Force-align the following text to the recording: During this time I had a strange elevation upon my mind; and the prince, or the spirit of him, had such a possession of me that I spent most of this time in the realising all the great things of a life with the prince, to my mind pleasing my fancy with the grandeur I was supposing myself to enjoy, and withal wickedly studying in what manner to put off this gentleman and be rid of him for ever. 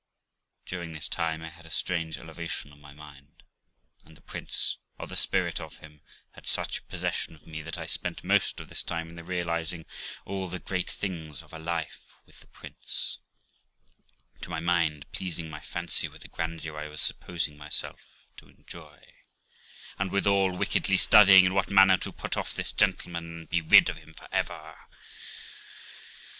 During 0.65 0.93
this 0.93 1.07
time 1.07 1.43
I 1.43 1.49
had 1.51 1.67
a 1.67 1.69
strange 1.69 2.17
elevation 2.17 2.71
upon 2.71 2.81
my 2.81 2.91
mind; 2.91 3.43
and 4.03 4.17
the 4.17 4.21
prince, 4.21 4.77
or 4.97 5.05
the 5.05 5.15
spirit 5.15 5.59
of 5.61 5.77
him, 5.77 6.01
had 6.31 6.47
such 6.47 6.79
a 6.79 6.81
possession 6.81 7.35
of 7.35 7.45
me 7.45 7.61
that 7.61 7.77
I 7.77 7.85
spent 7.85 8.23
most 8.23 8.59
of 8.59 8.67
this 8.69 8.81
time 8.81 9.09
in 9.09 9.15
the 9.15 9.23
realising 9.23 9.85
all 10.25 10.47
the 10.49 10.57
great 10.57 10.89
things 10.89 11.43
of 11.43 11.53
a 11.53 11.59
life 11.59 12.01
with 12.25 12.39
the 12.39 12.47
prince, 12.47 13.19
to 14.41 14.49
my 14.49 14.59
mind 14.59 15.05
pleasing 15.11 15.51
my 15.51 15.59
fancy 15.59 16.07
with 16.07 16.23
the 16.23 16.29
grandeur 16.29 16.79
I 16.79 16.87
was 16.87 16.99
supposing 16.99 17.55
myself 17.55 17.99
to 18.37 18.49
enjoy, 18.49 19.03
and 19.99 20.11
withal 20.11 20.51
wickedly 20.57 20.97
studying 20.97 21.45
in 21.45 21.53
what 21.53 21.69
manner 21.69 21.97
to 21.99 22.11
put 22.11 22.35
off 22.37 22.55
this 22.55 22.71
gentleman 22.71 23.25
and 23.41 23.49
be 23.49 23.61
rid 23.61 23.87
of 23.87 23.97
him 23.97 24.15
for 24.15 24.27
ever. 24.31 24.79